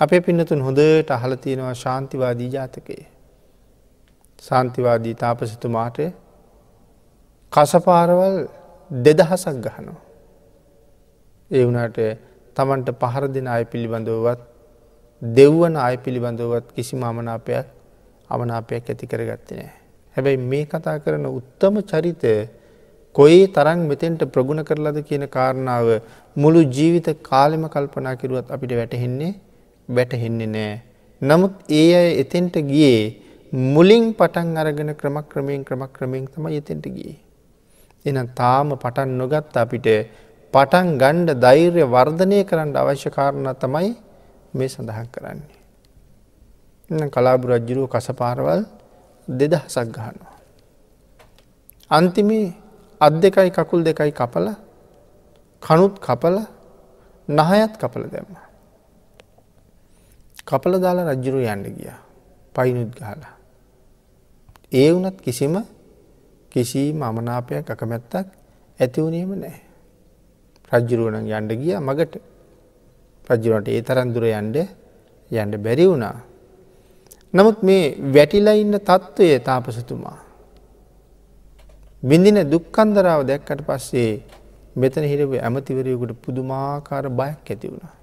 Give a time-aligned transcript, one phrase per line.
[0.00, 3.06] අපේ පින්නතුන් හොඳට අහල තියෙනවා ශාන්තිවාදී ජාතකයේ.
[4.42, 5.98] සාන්තිවාදී තාපසිතුමාට
[7.52, 8.36] කසපාරවල්
[8.90, 10.00] දෙදහසක් ගහනවා.
[11.50, 11.98] ඒ වුණට
[12.56, 14.40] තමන්ට පහර දෙන අය පිළිබඳවවත්
[15.22, 17.66] දෙව්වන අය පිළිබඳවත් කිසි අමනාපයක්
[18.30, 19.72] අමනාපයක් ඇති කරගත්ති නෑ.
[20.16, 22.34] හැබැයි මේ කතා කරන උත්තම චරිතය
[23.14, 25.88] කොයි තරං මෙතෙන්ට ප්‍රගුණ කරලද කියන කාරණාව
[26.36, 29.34] මුළු ජීවිත කාලෙම කල්පනා කිරුවත් අපිට වැටහෙන්නේ
[29.88, 30.74] වැටහෙන්නේ නෑ.
[31.22, 33.02] නමුත් ඒ අය එතෙන්ට ගියේ
[33.52, 37.18] මුලින් පටන් අරගෙන ක්‍රමක්‍රමයෙන් ක්‍රමක්‍රමයෙන් තම එතෙන්ට ගියේ.
[38.04, 39.88] එන තාම පටන් නොගත් අපිට
[40.54, 43.90] පටන් ගණ්ඩ ධෛර්ය වර්ධනය කරන්න අවශ්‍ය කාරණ තමයි
[44.54, 45.56] මේ සඳහන් කරන්නේ.
[46.90, 48.62] එ කලාබු රජ්ජුරුව කසපාරවල්
[49.28, 50.36] දෙදහසක් ගහනවා.
[51.90, 52.54] අන්තිමේ
[53.00, 54.46] අත් දෙකයි කකුල් දෙකයි කපල
[55.62, 56.36] කනුත් කපල
[57.28, 58.47] නහයත් කපල දැම්ම.
[60.48, 61.92] කපල දාලා රජ්ජුරු යන්න ගිය
[62.54, 63.32] පයිනුත් ගහලා.
[64.72, 65.54] ඒ වනත් කිසිම
[66.52, 68.26] කිසි මමනාපයක් අකමැත්තක්
[68.80, 69.58] ඇතිවුණීම නෑ.
[70.72, 72.14] රජ්ජුරුවන යන්ඩ ගිය මගට
[73.26, 74.56] රජ්ජුවනට ඒ තරන්දුර යන්ඩ
[75.30, 76.16] යන්ඩ බැරි වුණා.
[77.34, 80.18] නමුත් මේ වැටිලා ඉන්න තත්ත්වය තාපසතුමා.
[82.02, 84.10] බිඳින දුක්කන්දරාව දැක්කට පස්සේ
[84.76, 87.97] මෙතන හිරව ඇමතිවරයකුට පුදුමාකාර බයක් ඇති වුණා.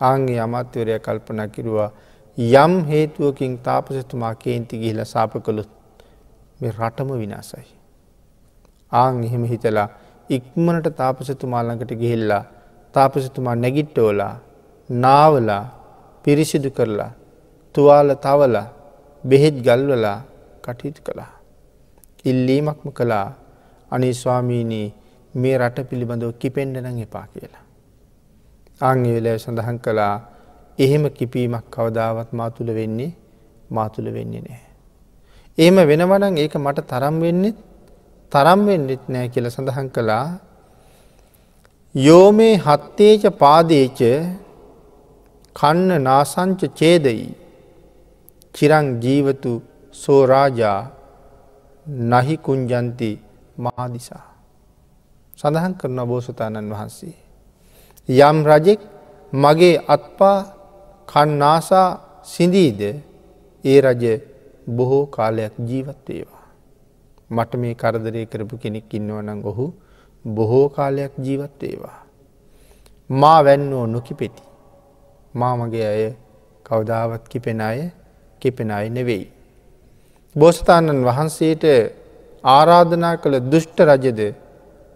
[0.00, 1.90] ආංගේ අමාත්‍යවරය කල්පනා කිරුවා
[2.38, 5.70] යම් හේතුවකින් තාපසතුමා කේන්ති ගිහිල සාප කළුත්
[6.60, 7.66] මේ රටම විනාසයි.
[8.92, 9.88] ආං එහෙම හිතලා
[10.30, 12.44] ඉක්මනට තාපසතුමා ළඟට ගිහිල්ලා
[12.94, 14.34] තාපසතුමා නැගිට්ටෝලා
[14.90, 15.64] නාවලා
[16.24, 17.12] පිරිසිදු කරලා
[17.74, 18.66] තුවාල තවලා
[19.24, 20.18] බෙහෙත් ගල්වලා
[20.64, 21.32] කටයුතු කළා.
[22.24, 23.26] ඉල්ලීමක්ම කළා
[23.90, 24.86] අනේ ස්වාමීනී
[25.34, 27.64] මේ රට පිළිබඳව කිපෙන්ඩනං එපා කියලා.
[28.80, 30.14] අංගේ වෙලෑ සඳහන් කළා
[30.78, 33.10] එහෙම කිපීමක් කවදාවත් මාතුළ වෙන්නේ
[33.70, 34.62] මාතුළ වෙන්නේ නෑ.
[35.58, 37.58] එහෙම වෙනවනං ඒක මට තරම් වෙන්නෙත්
[38.32, 40.26] තරම් වෙන්නෙත් නෑ කියල සඳහන් කළා
[41.94, 44.00] යෝමේ හත්තේච පාදේච
[45.56, 47.26] කන්න නාසංච චේදයි
[48.54, 49.52] චිරං ජීවතු
[49.94, 50.80] සෝරාජා
[52.10, 53.10] නහිකුංජන්ති
[53.58, 54.26] මාදිසා.
[55.38, 57.16] සඳහන් කරන බෝසතාණන් වහන්සේ.
[58.08, 58.80] යම් රජෙක්
[59.32, 60.38] මගේ අත්පා
[61.08, 61.88] කන්නාසා
[62.24, 62.80] සිඳීද
[63.64, 64.04] ඒ රජ
[64.68, 66.46] බොහෝ කාලයක් ජීවත් වේවා.
[67.30, 69.66] මට මේ කරදරය කරපු කෙනෙක් ඉන්නවනං ඔහු
[70.24, 71.98] බොහෝ කාලයක් ජීවත් වේවා.
[73.10, 74.42] මා වැන්නෝ නොකිපෙති.
[75.34, 76.04] මා මගේ අය
[76.66, 77.80] කවදාවත් කිපෙන අය
[78.42, 79.26] කිපෙන අය නෙවෙයි.
[80.36, 81.64] බෝස්ථාණන් වහන්සේට
[82.44, 84.20] ආරාධනා කළ දුෂ්ට රජද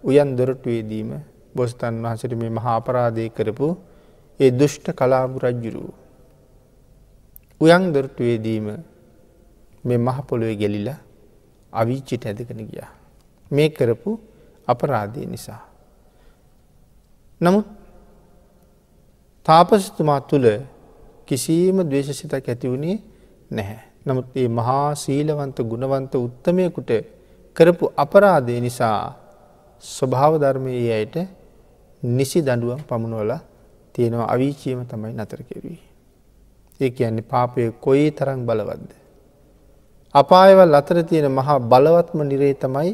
[0.03, 1.11] උයන් දොරටුවේදීම
[1.55, 3.67] බොස්තන් වහසට මේ මහාපරාධය කරපු
[4.39, 5.85] ඒ දුෂ්ට කලාබු රජ්ජුරු.
[7.61, 8.67] උයන් දොරටුවේදීම
[9.83, 10.99] මේ මහපොළොවේ ගෙලිලා
[11.73, 12.91] අවිච්චිට ඇදකන ගියා.
[13.51, 14.11] මේ කරපු
[14.67, 15.63] අපරාධය නිසා.
[17.41, 17.67] නමුත්
[19.45, 20.47] තාපසතුමා තුළ
[21.25, 22.97] කිසිීම දවේශසිතක් ඇතිවුණේ
[23.51, 23.81] නැහැ.
[24.05, 26.91] නමුත් ඒ මහා සීලවන්ත ගුණවන්ත උත්තමයකුට
[27.55, 28.99] කරපු අපරාධය නිසා
[29.83, 31.15] ස්වභාව ධර්මය අයට
[32.03, 33.33] නිසි දඩුවම් පමුණුවල
[33.95, 35.79] තියෙනවා අවිචියම තමයි නතර කෙරී.
[36.79, 38.91] ඒ කියන්නේ පාපය කොයි තරං බලවද්ද.
[40.15, 42.91] අපායවල් අතර තියෙන මහා බලවත්ම නිරේ තමයි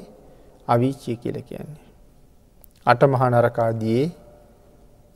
[0.68, 1.82] අවිචිය කියල කියන්නේ.
[2.86, 4.06] අට මහනරකාදයේ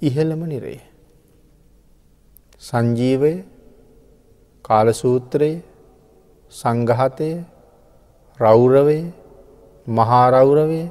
[0.02, 0.82] ඉහළම නිරේ.
[2.62, 3.34] සංජීවය
[4.66, 5.52] කාලසූත්‍රය
[6.54, 7.30] සංගහතය
[8.40, 9.00] රෞරවය
[9.88, 10.84] මහාරෞරවය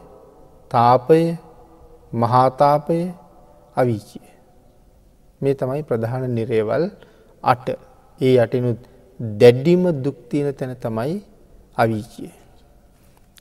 [0.70, 1.22] තාපය
[2.14, 2.98] මහාතාපය
[3.76, 4.26] අවිචිය.
[5.40, 6.84] මේ තමයි ප්‍රධාන නිරේවල්
[7.44, 7.66] අට
[8.20, 8.80] ඒ යටිනුත්
[9.20, 11.14] දැඩ්ඩිම දුක්තියන තැන තමයි
[11.76, 12.30] අවිචිය.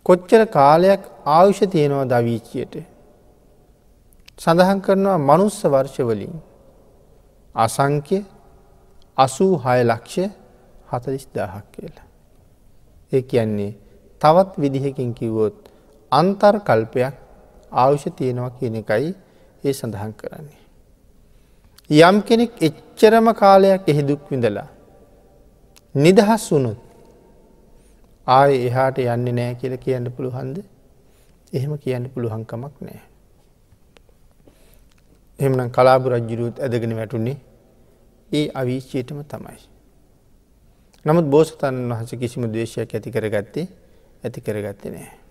[0.05, 2.75] කොච්චර කාලයක් ආයුෂ තියෙනවා දවීචියට.
[4.39, 6.33] සඳහන් කරනවා මනුස්ස වර්ෂවලින්
[7.55, 8.17] අසංක්‍ය
[9.17, 10.31] අසූ හය ලක්ෂ
[10.91, 12.07] හතලිස් දාහක් කියලා.
[13.11, 13.71] ඒ කියන්නේ
[14.21, 15.57] තවත් විදිහකින් කිව්වොත්
[16.11, 17.15] අන්තර් කල්පයක්
[17.73, 19.09] ආවුෂ තියෙනවා කියන එකයි
[19.63, 20.61] ඒ සඳහන් කරන්නේ.
[21.89, 24.67] යම් කෙනෙක් එච්චරම කාලයක් එහි දුක් විඳලා.
[25.95, 26.79] නිදහස් වුණුත්
[28.27, 30.57] ආය එහාට යන්නේ නෑ කියල කියන්න පුළුහන්ද
[31.53, 33.01] එහෙම කියන්න පුළුවන්කමක් නෑ.
[35.39, 37.37] එහමනම් කලාබු රජ්ජුරුවත් ඇදගෙන වැටුන්නේ
[38.31, 39.59] ඒ අවිශ්චයටම තමයි.
[41.05, 43.67] නමුත් බෝසතන් වහස කිසිම දේශයක් ඇති කරගත්තේ
[44.23, 45.22] ඇති කරගත්තේ නෑ.